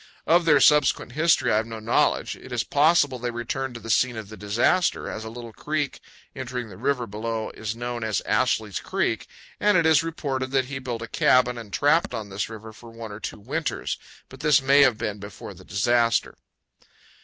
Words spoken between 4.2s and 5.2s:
the disaster,